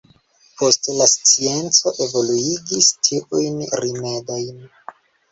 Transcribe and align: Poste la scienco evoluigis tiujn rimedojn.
Poste 0.59 0.93
la 0.99 1.05
scienco 1.09 1.91
evoluigis 2.05 2.87
tiujn 3.09 3.61
rimedojn. 3.83 4.65